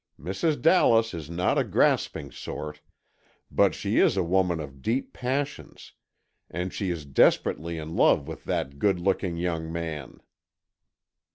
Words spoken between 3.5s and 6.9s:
but she is a woman of deep passions and she